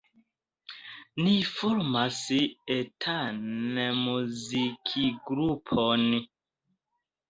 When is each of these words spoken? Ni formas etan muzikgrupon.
Ni 1.25 1.33
formas 1.49 2.23
etan 2.79 3.41
muzikgrupon. 4.03 6.13